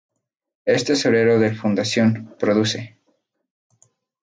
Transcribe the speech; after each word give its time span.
Es 0.65 0.83
tesorero 0.83 1.37
del 1.37 1.55
fundación 1.55 2.35
Produce. 2.39 2.97